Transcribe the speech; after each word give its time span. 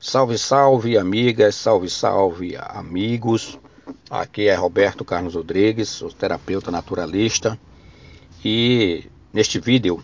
Salve, 0.00 0.38
salve, 0.38 0.96
amigas, 0.96 1.56
salve, 1.56 1.90
salve, 1.90 2.56
amigos. 2.56 3.58
Aqui 4.08 4.46
é 4.46 4.54
Roberto 4.54 5.04
Carlos 5.04 5.34
Rodrigues, 5.34 5.88
sou 5.88 6.12
terapeuta 6.12 6.70
naturalista. 6.70 7.58
E 8.44 9.10
neste 9.32 9.58
vídeo 9.58 10.00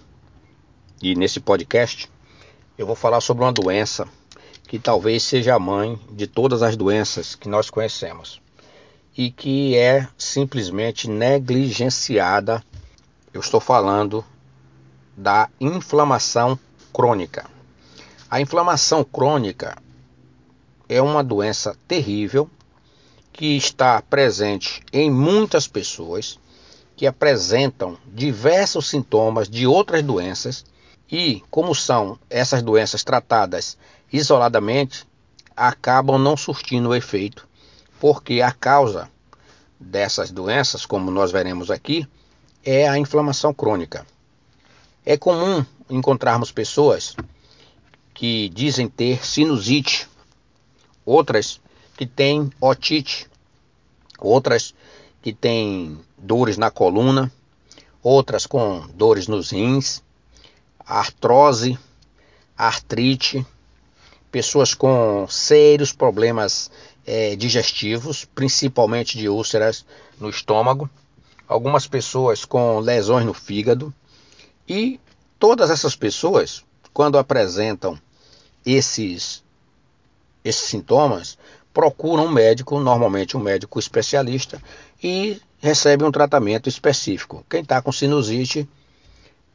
e 1.00 1.14
nesse 1.14 1.38
podcast 1.38 2.10
eu 2.76 2.88
vou 2.88 2.96
falar 2.96 3.20
sobre 3.20 3.44
uma 3.44 3.52
doença 3.52 4.04
que 4.66 4.80
talvez 4.80 5.22
seja 5.22 5.54
a 5.54 5.60
mãe 5.60 5.96
de 6.10 6.26
todas 6.26 6.60
as 6.60 6.76
doenças 6.76 7.36
que 7.36 7.48
nós 7.48 7.70
conhecemos 7.70 8.42
e 9.16 9.30
que 9.30 9.76
é 9.76 10.08
simplesmente 10.18 11.08
negligenciada. 11.08 12.64
Eu 13.32 13.40
estou 13.40 13.60
falando 13.60 14.24
da 15.16 15.48
inflamação 15.60 16.58
crônica. 16.92 17.48
A 18.28 18.40
inflamação 18.40 19.04
crônica 19.04 19.83
é 20.94 21.02
uma 21.02 21.24
doença 21.24 21.76
terrível 21.88 22.48
que 23.32 23.56
está 23.56 24.00
presente 24.00 24.80
em 24.92 25.10
muitas 25.10 25.66
pessoas 25.66 26.38
que 26.94 27.04
apresentam 27.04 27.98
diversos 28.06 28.88
sintomas 28.90 29.48
de 29.48 29.66
outras 29.66 30.04
doenças 30.04 30.64
e, 31.10 31.42
como 31.50 31.74
são 31.74 32.16
essas 32.30 32.62
doenças 32.62 33.02
tratadas 33.02 33.76
isoladamente, 34.12 35.04
acabam 35.56 36.16
não 36.16 36.36
surtindo 36.36 36.90
o 36.90 36.94
efeito, 36.94 37.48
porque 37.98 38.40
a 38.40 38.52
causa 38.52 39.10
dessas 39.80 40.30
doenças, 40.30 40.86
como 40.86 41.10
nós 41.10 41.32
veremos 41.32 41.72
aqui, 41.72 42.06
é 42.64 42.88
a 42.88 42.96
inflamação 42.96 43.52
crônica. 43.52 44.06
É 45.04 45.16
comum 45.16 45.66
encontrarmos 45.90 46.52
pessoas 46.52 47.16
que 48.14 48.48
dizem 48.50 48.88
ter 48.88 49.26
sinusite, 49.26 50.08
outras 51.04 51.60
que 51.96 52.06
têm 52.06 52.50
otite, 52.60 53.28
outras 54.18 54.74
que 55.22 55.32
têm 55.32 55.98
dores 56.18 56.56
na 56.56 56.70
coluna, 56.70 57.32
outras 58.02 58.46
com 58.46 58.86
dores 58.94 59.28
nos 59.28 59.50
rins, 59.50 60.02
artrose, 60.80 61.78
artrite, 62.56 63.46
pessoas 64.30 64.74
com 64.74 65.26
sérios 65.28 65.92
problemas 65.92 66.70
é, 67.06 67.36
digestivos, 67.36 68.24
principalmente 68.34 69.16
de 69.16 69.28
úlceras 69.28 69.84
no 70.18 70.28
estômago, 70.28 70.90
algumas 71.46 71.86
pessoas 71.86 72.44
com 72.44 72.80
lesões 72.80 73.24
no 73.24 73.34
fígado 73.34 73.94
e 74.68 74.98
todas 75.38 75.70
essas 75.70 75.94
pessoas, 75.94 76.64
quando 76.92 77.18
apresentam 77.18 77.98
esses 78.64 79.43
esses 80.44 80.68
sintomas, 80.68 81.38
procuram 81.72 82.26
um 82.26 82.30
médico, 82.30 82.78
normalmente 82.78 83.36
um 83.36 83.40
médico 83.40 83.78
especialista, 83.78 84.62
e 85.02 85.40
recebem 85.58 86.06
um 86.06 86.12
tratamento 86.12 86.68
específico. 86.68 87.44
Quem 87.48 87.62
está 87.62 87.80
com 87.80 87.90
sinusite 87.90 88.68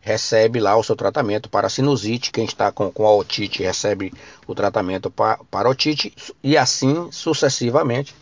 recebe 0.01 0.59
lá 0.59 0.75
o 0.75 0.83
seu 0.83 0.95
tratamento 0.95 1.49
para 1.49 1.69
sinusite, 1.69 2.31
quem 2.31 2.45
está 2.45 2.71
com, 2.71 2.91
com 2.91 3.05
a 3.05 3.15
otite 3.15 3.63
recebe 3.63 4.13
o 4.47 4.55
tratamento 4.55 5.11
para, 5.11 5.39
para 5.51 5.69
otite, 5.69 6.13
e 6.43 6.57
assim 6.57 7.11
sucessivamente, 7.11 8.15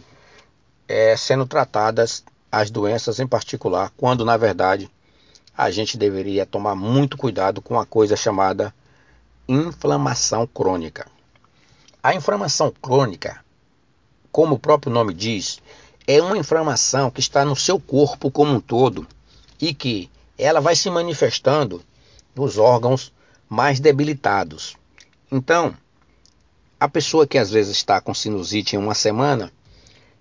é, 0.88 1.16
sendo 1.16 1.46
tratadas 1.46 2.24
as 2.52 2.70
doenças 2.70 3.20
em 3.20 3.28
particular, 3.28 3.92
quando 3.96 4.26
na 4.26 4.38
verdade 4.38 4.90
a 5.56 5.72
gente 5.72 5.98
deveria 5.98 6.46
tomar 6.46 6.76
muito 6.76 7.18
cuidado 7.18 7.62
com 7.62 7.80
a 7.80 7.86
coisa 7.86 8.16
chamada 8.16 8.74
inflamação 9.48 10.46
crônica. 10.46 11.08
A 12.08 12.16
inflamação 12.16 12.72
crônica, 12.82 13.44
como 14.32 14.56
o 14.56 14.58
próprio 14.58 14.90
nome 14.90 15.14
diz, 15.14 15.60
é 16.08 16.22
uma 16.22 16.38
inflamação 16.38 17.12
que 17.12 17.20
está 17.20 17.44
no 17.44 17.54
seu 17.54 17.78
corpo 17.82 18.32
como 18.32 18.54
um 18.54 18.62
todo 18.62 19.06
e 19.60 19.74
que 19.74 20.10
ela 20.38 20.62
vai 20.62 20.74
se 20.74 20.90
manifestando 20.90 21.84
nos 22.34 22.58
órgãos 22.58 23.12
mais 23.50 23.82
debilitados. 23.82 24.78
Então, 25.30 25.76
a 26.80 26.88
pessoa 26.88 27.28
que 27.28 27.38
às 27.38 27.52
vezes 27.52 27.76
está 27.76 28.00
com 28.00 28.14
sinusite 28.14 28.78
em 28.78 28.80
uma 28.80 28.94
semana, 28.94 29.52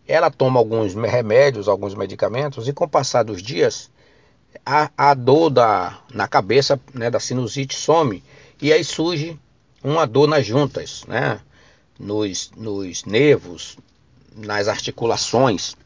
ela 0.08 0.28
toma 0.28 0.58
alguns 0.58 0.92
remédios, 0.92 1.68
alguns 1.68 1.94
medicamentos 1.94 2.66
e 2.66 2.72
com 2.72 2.86
o 2.86 2.88
passar 2.88 3.22
dos 3.22 3.40
dias, 3.40 3.92
a, 4.66 4.90
a 4.98 5.14
dor 5.14 5.50
da, 5.50 6.00
na 6.12 6.26
cabeça 6.26 6.80
né, 6.92 7.08
da 7.10 7.20
sinusite 7.20 7.76
some 7.76 8.24
e 8.60 8.72
aí 8.72 8.82
surge 8.82 9.38
uma 9.84 10.04
dor 10.04 10.26
nas 10.26 10.44
juntas, 10.44 11.04
né? 11.06 11.40
Nos, 11.98 12.50
nos 12.56 13.04
nervos, 13.04 13.76
nas 14.34 14.68
articulações. 14.68 15.76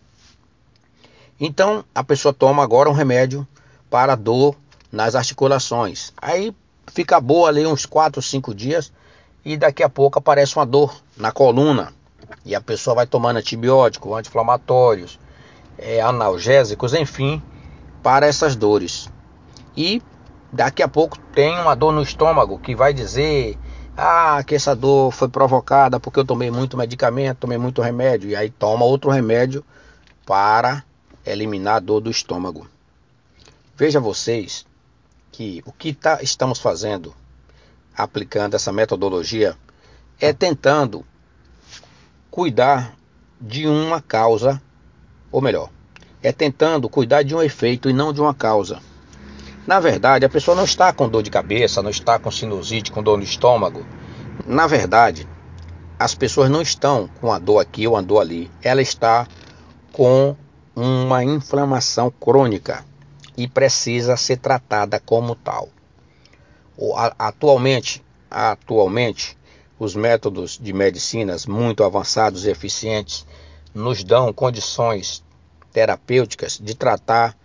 Então 1.39 1.85
a 1.95 2.05
pessoa 2.05 2.35
toma 2.35 2.63
agora 2.63 2.91
um 2.91 2.95
remédio 2.95 3.47
para 3.89 4.15
dor 4.15 4.57
nas 4.91 5.15
articulações. 5.15 6.13
Aí 6.17 6.55
fica 6.93 7.21
boa 7.21 7.49
ali 7.49 7.67
uns 7.67 7.87
4, 7.87 8.21
5 8.21 8.55
dias 8.55 8.93
e 9.45 9.57
daqui 9.57 9.83
a 9.83 9.89
pouco 9.89 10.19
aparece 10.19 10.57
uma 10.57 10.67
dor 10.67 10.95
na 11.17 11.33
coluna. 11.33 11.93
E 12.45 12.55
a 12.55 12.61
pessoa 12.61 12.97
vai 12.97 13.07
tomando 13.07 13.39
antibióticos, 13.39 14.13
anti-inflamatórios, 14.13 15.19
é, 15.79 16.01
analgésicos, 16.01 16.95
enfim, 16.95 17.43
para 18.03 18.27
essas 18.27 18.55
dores. 18.55 19.09
E 19.77 20.03
daqui 20.53 20.83
a 20.83 20.89
pouco 20.89 21.19
tem 21.33 21.59
uma 21.59 21.75
dor 21.75 21.93
no 21.93 22.03
estômago 22.03 22.59
que 22.59 22.75
vai 22.75 22.93
dizer 22.93 23.59
ah, 24.03 24.43
que 24.43 24.55
essa 24.55 24.75
dor 24.75 25.13
foi 25.13 25.29
provocada 25.29 26.01
porque 26.01 26.19
eu 26.19 26.25
tomei 26.25 26.51
muito 26.51 26.75
medicamento, 26.75 27.41
tomei 27.41 27.59
muito 27.59 27.83
remédio. 27.83 28.31
E 28.31 28.35
aí 28.35 28.49
toma 28.49 28.83
outro 28.83 29.11
remédio 29.11 29.63
para 30.25 30.83
eliminar 31.27 31.77
a 31.77 31.81
dor 31.81 32.01
do 32.01 32.11
estômago. 32.11 32.67
Veja 33.77 34.01
vocês 34.01 34.65
que 35.31 35.63
o 35.67 35.73
que 35.73 35.93
tá, 35.93 36.23
estamos 36.23 36.59
fazendo, 36.59 37.15
aplicando 37.95 38.55
essa 38.55 38.73
metodologia, 38.73 39.55
é 40.19 40.33
tentando 40.33 41.05
cuidar 42.31 42.97
de 43.39 43.67
uma 43.67 44.01
causa, 44.01 44.63
ou 45.31 45.43
melhor, 45.43 45.69
é 46.23 46.33
tentando 46.33 46.89
cuidar 46.89 47.23
de 47.23 47.35
um 47.35 47.43
efeito 47.43 47.91
e 47.91 47.93
não 47.93 48.15
de 48.15 48.21
uma 48.23 48.35
causa. 48.35 48.81
Na 49.67 49.79
verdade, 49.79 50.25
a 50.25 50.29
pessoa 50.29 50.57
não 50.57 50.65
está 50.65 50.93
com 50.93 51.09
dor 51.09 51.23
de 51.23 51.31
cabeça, 51.31 51.83
não 51.83 51.91
está 51.91 52.19
com 52.19 52.31
sinusite, 52.31 52.91
com 52.91 53.03
dor 53.03 53.19
no 53.19 53.25
estômago. 53.25 53.85
Na 54.47 54.67
verdade, 54.67 55.29
as 55.99 56.15
pessoas 56.15 56.49
não 56.49 56.63
estão 56.63 57.09
com 57.21 57.31
a 57.31 57.39
dor 57.39 57.59
aqui 57.59 57.87
ou 57.87 57.97
a 57.97 58.01
dor 58.01 58.21
ali. 58.21 58.51
Ela 58.63 58.81
está 58.81 59.27
com 59.93 60.35
uma 60.75 61.23
inflamação 61.23 62.11
crônica 62.11 62.85
e 63.37 63.47
precisa 63.47 64.17
ser 64.17 64.39
tratada 64.39 64.99
como 64.99 65.35
tal. 65.35 65.69
Atualmente, 67.19 68.03
atualmente, 68.31 69.37
os 69.79 69.95
métodos 69.95 70.59
de 70.59 70.73
medicinas 70.73 71.45
muito 71.47 71.85
avançados 71.85 72.45
e 72.45 72.51
eficientes 72.51 73.27
nos 73.75 74.03
dão 74.03 74.33
condições 74.33 75.23
terapêuticas 75.73 76.59
de 76.59 76.75
tratar 76.75 77.37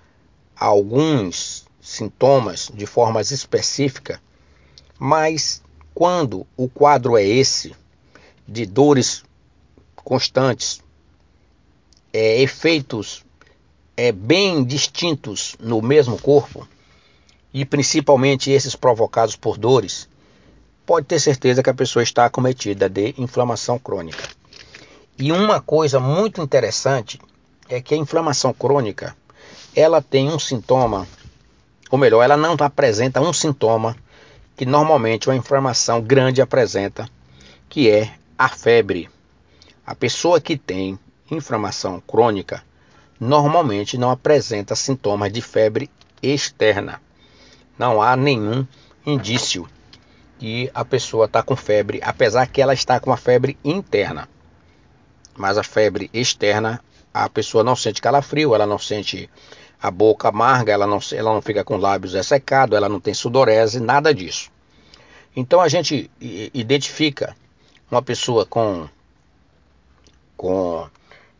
alguns 0.56 1.66
sintomas 1.86 2.72
de 2.74 2.88
formas 2.88 3.30
específicas, 3.30 4.20
mas 4.98 5.62
quando 5.94 6.46
o 6.58 6.68
quadro 6.68 7.16
é 7.16 7.24
esse, 7.24 7.76
de 8.48 8.66
dores 8.66 9.24
constantes, 9.96 10.82
é, 12.12 12.42
efeitos 12.42 13.24
é, 13.96 14.12
bem 14.12 14.64
distintos 14.64 15.56
no 15.60 15.80
mesmo 15.80 16.20
corpo, 16.20 16.68
e 17.54 17.64
principalmente 17.64 18.50
esses 18.50 18.76
provocados 18.76 19.36
por 19.36 19.56
dores, 19.56 20.10
pode 20.88 21.06
ter 21.06 21.20
certeza 21.20 21.62
que 21.62 21.70
a 21.70 21.74
pessoa 21.74 22.02
está 22.02 22.26
acometida 22.26 22.90
de 22.90 23.14
inflamação 23.18 23.78
crônica. 23.78 24.28
E 25.20 25.32
uma 25.32 25.62
coisa 25.62 26.00
muito 26.00 26.42
interessante 26.42 27.20
é 27.70 27.80
que 27.80 27.94
a 27.94 27.98
inflamação 27.98 28.52
crônica, 28.52 29.16
ela 29.76 30.02
tem 30.02 30.30
um 30.30 30.40
sintoma 30.40 31.08
ou 31.90 31.98
melhor, 31.98 32.24
ela 32.24 32.38
não 32.38 32.56
apresenta 32.60 33.22
um 33.22 33.32
sintoma 33.32 33.96
que 34.56 34.66
normalmente 34.66 35.30
uma 35.30 35.36
inflamação 35.36 36.02
grande 36.02 36.42
apresenta, 36.42 37.10
que 37.70 37.90
é 37.90 38.14
a 38.38 38.50
febre. 38.50 39.10
A 39.86 39.94
pessoa 39.94 40.42
que 40.42 40.58
tem 40.58 40.98
inflamação 41.30 42.02
crônica 42.02 42.64
normalmente 43.20 43.98
não 43.98 44.10
apresenta 44.10 44.76
sintomas 44.76 45.32
de 45.32 45.42
febre 45.42 45.90
externa. 46.22 47.02
Não 47.78 48.02
há 48.02 48.16
nenhum 48.16 48.66
indício 49.06 49.68
que 50.40 50.70
a 50.74 50.84
pessoa 50.84 51.26
está 51.26 51.44
com 51.44 51.56
febre, 51.56 52.00
apesar 52.04 52.48
que 52.48 52.62
ela 52.62 52.74
está 52.74 53.00
com 53.00 53.10
uma 53.10 53.18
febre 53.18 53.58
interna. 53.64 54.28
Mas 55.36 55.58
a 55.58 55.64
febre 55.64 56.10
externa, 56.14 56.82
a 57.14 57.30
pessoa 57.30 57.64
não 57.64 57.76
sente 57.76 58.02
calafrio, 58.02 58.56
ela 58.56 58.66
não 58.66 58.80
sente 58.80 59.30
a 59.82 59.92
boca 59.92 60.30
amarga, 60.30 60.72
ela 60.72 60.88
não, 60.88 61.00
ela 61.14 61.34
não 61.34 61.42
fica 61.42 61.64
com 61.64 61.78
lábios 61.78 62.14
ressecados, 62.14 62.76
ela 62.76 62.90
não 62.90 63.00
tem 63.00 63.14
sudorese, 63.14 63.80
nada 63.80 64.14
disso. 64.14 64.50
Então 65.36 65.60
a 65.60 65.68
gente 65.68 66.10
identifica 66.54 67.36
uma 67.92 68.02
pessoa 68.02 68.46
com, 68.46 68.88
com 70.38 70.88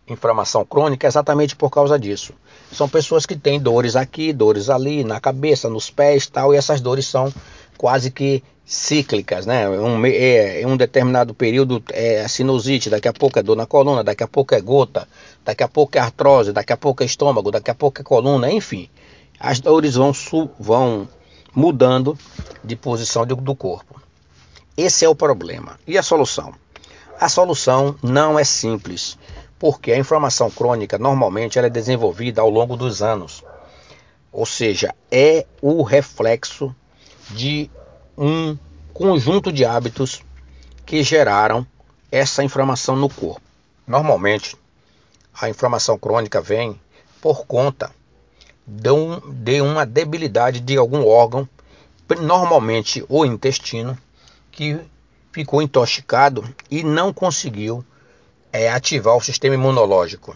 inflamação 0.08 0.66
crônica 0.66 1.08
exatamente 1.08 1.56
por 1.56 1.70
causa 1.70 1.98
disso. 1.98 2.34
São 2.72 2.88
pessoas 2.90 3.26
que 3.26 3.36
têm 3.36 3.60
dores 3.60 3.96
aqui, 3.96 4.34
dores 4.34 4.70
ali, 4.70 5.04
na 5.04 5.20
cabeça, 5.20 5.70
nos 5.70 5.90
pés 5.90 6.28
tal, 6.28 6.54
e 6.54 6.58
essas 6.58 6.82
dores 6.82 7.08
são 7.08 7.34
quase 7.78 8.12
que 8.12 8.44
cíclicas, 8.66 9.46
né? 9.46 9.70
Um, 9.70 10.04
é, 10.06 10.62
em 10.62 10.66
um 10.66 10.76
determinado 10.76 11.34
período 11.34 11.84
é 11.92 12.28
sinusite, 12.28 12.90
daqui 12.90 13.08
a 13.08 13.14
pouco 13.14 13.38
é 13.38 13.44
dor 13.44 13.56
na 13.56 13.66
coluna, 13.66 14.04
daqui 14.04 14.24
a 14.24 14.28
pouco 14.28 14.56
é 14.56 14.62
gota, 14.62 15.08
daqui 15.44 15.64
a 15.64 15.68
pouco 15.68 15.98
é 15.98 16.02
artrose, 16.02 16.52
daqui 16.52 16.74
a 16.74 16.78
pouco 16.78 17.04
é 17.04 17.06
estômago, 17.06 17.52
daqui 17.52 17.70
a 17.70 17.76
pouco 17.76 18.02
é 18.02 18.04
coluna, 18.04 18.52
enfim. 18.52 18.90
As 19.40 19.60
dores 19.60 19.96
vão, 19.96 20.12
vão 20.60 21.08
mudando 21.54 22.18
de 22.64 22.76
posição 22.76 23.26
do 23.26 23.56
corpo. 23.56 24.02
Esse 24.76 25.06
é 25.06 25.10
o 25.10 25.16
problema. 25.16 25.80
E 25.88 25.98
a 25.98 26.04
solução? 26.04 26.54
A 27.20 27.30
solução 27.30 27.96
não 28.02 28.38
é 28.38 28.44
simples, 28.44 29.18
porque 29.60 29.92
a 29.92 29.98
inflamação 29.98 30.50
crônica 30.50 30.98
normalmente 30.98 31.58
ela 31.58 31.68
é 31.68 31.70
desenvolvida 31.70 32.42
ao 32.42 32.50
longo 32.50 32.76
dos 32.76 33.02
anos. 33.02 33.44
Ou 34.32 34.46
seja, 34.46 34.94
é 35.10 35.46
o 35.62 35.82
reflexo 35.82 36.76
de 37.30 37.70
um 38.18 38.58
conjunto 38.94 39.52
de 39.52 39.66
hábitos 39.66 40.24
que 40.86 41.04
geraram 41.04 41.66
essa 42.12 42.44
inflamação 42.44 42.96
no 42.96 43.10
corpo. 43.10 43.42
Normalmente, 43.88 44.56
a 45.34 45.50
inflamação 45.50 45.98
crônica 45.98 46.42
vem 46.42 46.80
por 47.22 47.46
conta 47.46 47.92
de 48.66 49.62
uma 49.62 49.86
debilidade 49.86 50.60
de 50.60 50.78
algum 50.78 51.06
órgão, 51.06 51.48
normalmente 52.20 53.04
o 53.10 53.26
intestino, 53.26 53.98
que 54.52 54.80
ficou 55.32 55.62
intoxicado 55.62 56.44
e 56.72 56.82
não 56.82 57.12
conseguiu 57.12 57.84
é, 58.54 58.70
ativar 58.70 59.18
o 59.18 59.22
sistema 59.22 59.56
imunológico. 59.56 60.36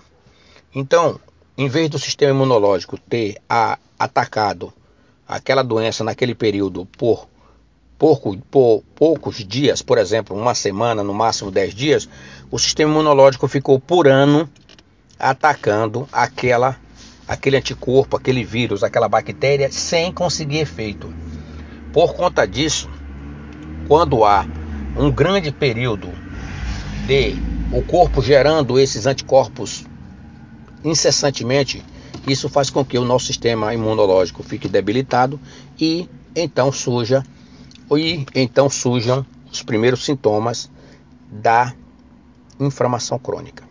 Então, 0.76 1.20
em 1.58 1.70
vez 1.70 1.90
do 1.90 1.98
sistema 1.98 2.32
imunológico 2.32 2.98
ter 2.98 3.38
a, 3.50 3.80
atacado 3.98 4.74
aquela 5.30 5.64
doença 5.64 6.04
naquele 6.04 6.34
período 6.34 6.88
por, 6.98 7.28
pouco, 8.00 8.36
por 8.50 8.84
poucos 8.96 9.36
dias, 9.36 9.80
por 9.80 10.00
exemplo, 10.00 10.36
uma 10.36 10.56
semana, 10.56 11.04
no 11.04 11.14
máximo 11.14 11.52
10 11.52 11.76
dias, 11.76 12.10
o 12.50 12.58
sistema 12.58 12.92
imunológico 12.92 13.48
ficou 13.48 13.80
por 13.80 14.08
ano 14.08 14.50
atacando 15.20 16.10
aquela 16.12 16.76
aquele 17.28 17.58
anticorpo, 17.58 18.18
aquele 18.18 18.44
vírus, 18.44 18.84
aquela 18.84 19.08
bactéria 19.08 19.72
sem 19.72 20.12
conseguir 20.12 20.62
efeito. 20.62 21.14
Por 21.94 22.16
conta 22.16 22.48
disso, 22.48 22.90
quando 23.88 24.26
há 24.26 24.48
um 24.98 25.12
grande 25.12 25.52
período 25.52 26.10
de 27.06 27.36
o 27.72 27.84
corpo 27.84 28.20
gerando 28.20 28.80
esses 28.80 29.06
anticorpos 29.06 29.86
incessantemente, 30.84 31.84
isso 32.28 32.50
faz 32.50 32.70
com 32.70 32.84
que 32.84 32.98
o 32.98 33.06
nosso 33.06 33.28
sistema 33.28 33.74
imunológico 33.74 34.44
fique 34.44 34.68
debilitado 34.68 35.40
e 35.80 36.10
então 36.36 36.72
suja 36.72 37.24
e 37.92 38.26
então 38.36 38.70
surjam 38.70 39.26
os 39.52 39.64
primeiros 39.64 40.06
sintomas 40.06 40.70
da 41.32 41.74
inflamação 42.60 43.18
crônica. 43.18 43.64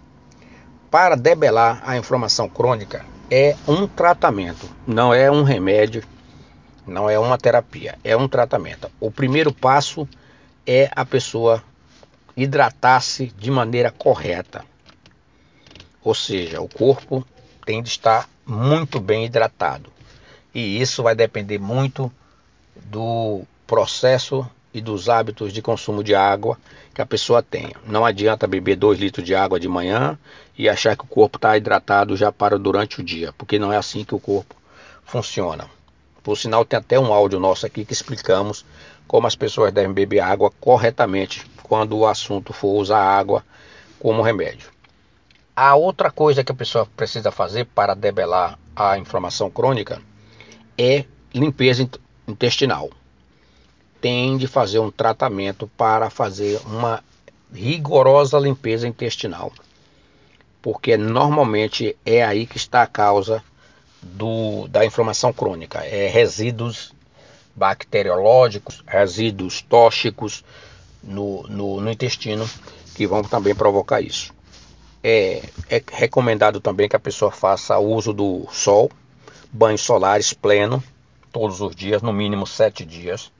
Para 0.91 1.17
debelar 1.17 1.83
a 1.85 1.97
inflamação 1.97 2.49
crônica, 2.49 3.05
é 3.31 3.55
um 3.67 3.87
tratamento, 3.87 4.69
não 4.87 5.13
é 5.13 5.31
um 5.31 5.43
remédio, 5.43 6.03
não 6.87 7.11
é 7.11 7.19
uma 7.19 7.37
terapia, 7.37 7.99
é 8.03 8.17
um 8.17 8.27
tratamento. 8.27 8.91
O 8.99 9.11
primeiro 9.11 9.53
passo 9.53 10.09
é 10.67 10.91
a 10.97 11.05
pessoa 11.05 11.63
hidratar-se 12.37 13.27
de 13.39 13.51
maneira 13.51 13.91
correta. 13.91 14.65
Ou 16.03 16.15
seja, 16.15 16.61
o 16.61 16.69
corpo 16.69 17.27
tem 17.69 17.83
de 17.83 17.91
estar 17.91 18.27
muito 18.47 18.99
bem 18.99 19.27
hidratado. 19.27 19.93
E 20.55 20.81
isso 20.81 21.03
vai 21.03 21.15
depender 21.15 21.59
muito 21.59 22.11
do 22.75 23.43
processo 23.67 24.49
e 24.73 24.81
dos 24.81 25.11
hábitos 25.11 25.53
de 25.53 25.61
consumo 25.61 26.03
de 26.03 26.15
água 26.15 26.57
que 26.95 27.03
a 27.03 27.05
pessoa 27.05 27.43
tenha. 27.43 27.75
Não 27.85 28.07
adianta 28.07 28.47
beber 28.47 28.77
2 28.77 28.99
litros 28.99 29.27
de 29.27 29.35
água 29.35 29.61
de 29.61 29.69
manhã 29.69 30.19
e 30.57 30.67
achar 30.67 30.97
que 30.97 31.05
o 31.05 31.07
corpo 31.07 31.37
está 31.37 31.59
hidratado 31.59 32.17
já 32.17 32.33
para 32.33 32.59
durante 32.59 33.03
o 33.03 33.05
dia, 33.05 33.35
porque 33.37 33.59
não 33.59 33.71
é 33.71 33.77
assim 33.77 34.03
que 34.03 34.15
o 34.15 34.19
corpo 34.19 34.57
funciona. 35.05 35.67
Por 36.23 36.39
sinal, 36.39 36.65
tem 36.65 36.79
até 36.79 36.99
um 36.99 37.13
áudio 37.13 37.39
nosso 37.39 37.67
aqui 37.67 37.85
que 37.85 37.93
explicamos 37.93 38.65
como 39.07 39.27
as 39.27 39.37
pessoas 39.37 39.75
devem 39.75 39.93
beber 39.93 40.21
água 40.21 40.51
corretamente 40.59 41.45
quando 41.63 41.99
o 41.99 42.07
assunto 42.07 42.55
for 42.55 42.81
usar 42.81 43.03
água 43.03 43.45
como 44.01 44.23
remédio. 44.23 44.78
A 45.61 45.75
outra 45.75 46.09
coisa 46.09 46.45
que 46.45 46.53
a 46.53 46.55
pessoa 46.55 46.87
precisa 46.87 47.33
fazer 47.33 47.65
para 47.65 47.93
debelar 47.93 48.57
a 48.77 48.97
inflamação 48.97 49.51
crônica 49.51 50.01
é 50.79 51.05
limpeza 51.35 51.83
intestinal 52.29 52.89
tem 54.01 54.37
de 54.37 54.47
fazer 54.47 54.79
um 54.79 54.89
tratamento 54.89 55.67
para 55.77 56.11
fazer 56.11 56.61
uma 56.65 57.03
rigorosa 57.53 58.39
limpeza 58.39 58.87
intestinal, 58.87 59.53
porque 60.63 60.97
normalmente 60.97 61.97
é 62.07 62.25
aí 62.25 62.47
que 62.47 62.57
está 62.57 62.83
a 62.83 62.87
causa 62.87 63.43
do, 64.01 64.69
da 64.69 64.87
inflamação 64.87 65.33
crônica, 65.33 65.81
é 65.81 66.07
resíduos 66.07 66.95
bacteriológicos, 67.57 68.85
resíduos 68.87 69.61
tóxicos 69.61 70.45
no, 71.03 71.43
no, 71.49 71.81
no 71.81 71.91
intestino 71.91 72.49
que 72.95 73.09
vão 73.09 73.25
também 73.25 73.57
provocar 73.57 74.01
isso. 74.01 74.38
É, 75.03 75.43
é, 75.71 75.83
recomendado 75.93 76.61
também 76.61 76.89
que 76.89 76.97
a 76.97 77.01
pessoa 77.01 77.31
faça 77.31 77.79
uso 77.79 78.13
do 78.13 78.47
sol, 78.51 78.91
banhos 79.53 79.81
solares 79.81 80.33
pleno, 80.33 80.83
todos 81.33 81.61
os 81.61 81.75
dias, 81.75 82.03
no 82.03 82.13
mínimo 82.13 82.47
sete 82.47 82.85
dias 82.85 83.31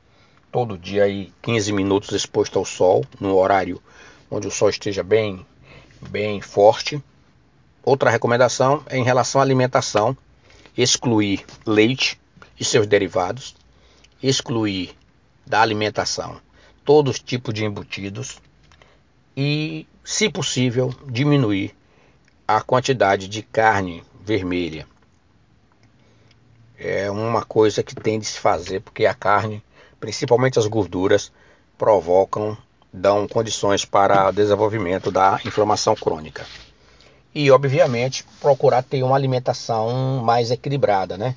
todo 0.51 0.79
dia 0.79 1.05
aí 1.05 1.33
15 1.43 1.73
minutos 1.73 2.13
exposto 2.13 2.59
ao 2.59 2.65
sol, 2.65 3.05
no 3.21 3.37
horário 3.37 3.83
onde 4.31 4.47
o 4.47 4.51
sol 4.51 4.69
esteja 4.69 5.03
bem, 5.03 5.45
bem 6.11 6.41
forte. 6.41 7.03
Outra 7.83 8.11
recomendação 8.11 8.83
é 8.87 8.99
em 8.99 9.05
relação 9.05 9.41
à 9.41 9.45
alimentação, 9.45 10.17
excluir 10.77 11.45
leite 11.67 12.21
e 12.59 12.65
seus 12.65 12.87
derivados, 12.87 13.55
excluir 14.23 14.95
da 15.47 15.61
alimentação 15.61 16.41
todos 16.85 17.17
os 17.17 17.23
tipos 17.23 17.55
de 17.55 17.65
embutidos 17.65 18.39
e, 19.41 19.87
se 20.03 20.29
possível, 20.29 20.93
diminuir 21.07 21.73
a 22.47 22.61
quantidade 22.61 23.29
de 23.29 23.41
carne 23.41 24.03
vermelha. 24.21 24.85
É 26.77 27.09
uma 27.09 27.45
coisa 27.45 27.85
que 27.85 27.95
tem 27.95 28.19
de 28.19 28.27
se 28.27 28.41
fazer 28.41 28.81
porque 28.81 29.07
a 29.07 29.15
carne 29.15 29.63
principalmente 30.01 30.59
as 30.59 30.67
gorduras, 30.67 31.31
provocam, 31.77 32.59
dão 32.93 33.29
condições 33.29 33.85
para 33.85 34.29
o 34.29 34.33
desenvolvimento 34.33 35.09
da 35.09 35.41
inflamação 35.45 35.95
crônica. 35.95 36.45
E, 37.33 37.49
obviamente, 37.53 38.25
procurar 38.41 38.83
ter 38.83 39.05
uma 39.05 39.15
alimentação 39.15 40.21
mais 40.25 40.51
equilibrada, 40.51 41.17
né? 41.17 41.37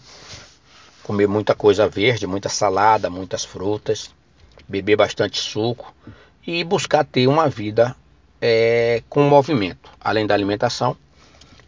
Comer 1.03 1.27
muita 1.27 1.53
coisa 1.53 1.87
verde, 1.87 2.25
muita 2.25 2.49
salada, 2.49 3.11
muitas 3.11 3.45
frutas, 3.45 4.09
beber 4.67 4.95
bastante 4.95 5.39
suco 5.39 5.93
e 6.45 6.63
buscar 6.63 7.03
ter 7.03 7.27
uma 7.27 7.47
vida 7.47 7.95
é, 8.41 9.03
com 9.09 9.23
movimento. 9.23 9.89
Além 9.99 10.25
da 10.25 10.33
alimentação, 10.33 10.97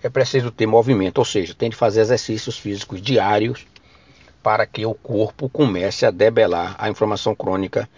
é 0.01 0.09
preciso 0.09 0.51
ter 0.51 0.65
movimento, 0.65 1.19
ou 1.19 1.25
seja, 1.25 1.53
tem 1.53 1.69
de 1.69 1.75
fazer 1.75 2.01
exercícios 2.01 2.57
físicos 2.57 3.01
diários 3.01 3.65
para 4.41 4.65
que 4.65 4.85
o 4.85 4.93
corpo 4.93 5.47
comece 5.47 6.05
a 6.05 6.11
debelar 6.11 6.75
a 6.77 6.89
inflamação 6.89 7.33
crônica 7.33 7.89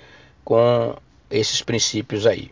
com 0.43 0.95
esses 1.29 1.61
princípios 1.61 2.27
aí. 2.27 2.51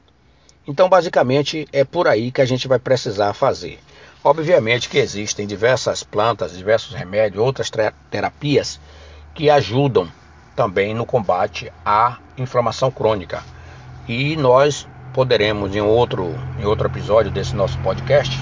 Então, 0.68 0.90
basicamente, 0.90 1.68
é 1.72 1.84
por 1.84 2.08
aí 2.08 2.32
que 2.32 2.42
a 2.42 2.46
gente 2.46 2.68
vai 2.68 2.80
precisar 2.80 3.34
fazer. 3.34 3.80
Obviamente 4.24 4.88
que 4.88 4.98
existem 4.98 5.46
diversas 5.46 6.02
plantas, 6.02 6.56
diversos 6.56 6.96
remédios, 6.96 7.44
outras 7.44 7.70
terapias 8.10 8.80
que 9.36 9.50
ajudam 9.50 10.10
também 10.56 10.94
no 10.96 11.06
combate 11.06 11.72
à 11.86 12.18
inflamação 12.38 12.90
crônica. 12.90 13.44
E 14.08 14.36
nós 14.36 14.88
poderemos 15.14 15.76
em 15.76 15.82
outro, 15.82 16.36
em 16.60 16.66
outro 16.66 16.88
episódio 16.88 17.32
desse 17.32 17.56
nosso 17.56 17.78
podcast 17.80 18.36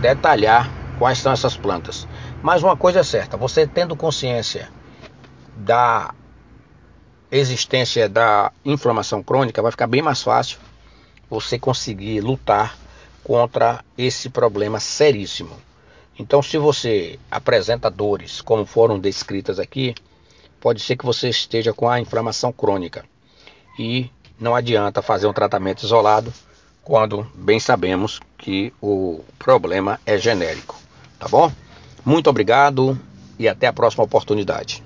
detalhar 0.00 0.70
quais 0.98 1.18
são 1.18 1.32
essas 1.32 1.56
plantas. 1.56 2.06
Mas 2.42 2.62
uma 2.62 2.76
coisa 2.76 3.00
é 3.00 3.02
certa, 3.02 3.36
você 3.36 3.66
tendo 3.66 3.96
consciência 3.96 4.68
da 5.56 6.14
existência 7.30 8.08
da 8.08 8.52
inflamação 8.64 9.22
crônica, 9.22 9.60
vai 9.60 9.70
ficar 9.70 9.86
bem 9.86 10.02
mais 10.02 10.22
fácil 10.22 10.58
você 11.28 11.58
conseguir 11.58 12.20
lutar 12.20 12.76
contra 13.24 13.84
esse 13.98 14.28
problema 14.28 14.78
seríssimo. 14.78 15.56
Então, 16.18 16.42
se 16.42 16.56
você 16.58 17.18
apresenta 17.30 17.90
dores, 17.90 18.40
como 18.40 18.64
foram 18.64 19.00
descritas 19.00 19.58
aqui, 19.58 19.94
pode 20.60 20.80
ser 20.80 20.96
que 20.96 21.04
você 21.04 21.28
esteja 21.28 21.72
com 21.72 21.88
a 21.88 22.00
inflamação 22.00 22.52
crônica. 22.52 23.04
E 23.78 24.08
Não 24.38 24.54
adianta 24.54 25.00
fazer 25.00 25.26
um 25.26 25.32
tratamento 25.32 25.84
isolado 25.84 26.32
quando 26.82 27.26
bem 27.34 27.58
sabemos 27.58 28.20
que 28.36 28.72
o 28.80 29.24
problema 29.38 29.98
é 30.04 30.18
genérico, 30.18 30.76
tá 31.18 31.26
bom? 31.26 31.50
Muito 32.04 32.28
obrigado 32.28 32.98
e 33.38 33.48
até 33.48 33.66
a 33.66 33.72
próxima 33.72 34.04
oportunidade. 34.04 34.83